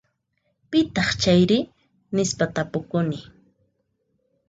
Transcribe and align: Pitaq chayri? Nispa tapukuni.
Pitaq 0.69 1.09
chayri? 1.21 1.59
Nispa 2.15 2.45
tapukuni. 2.55 3.17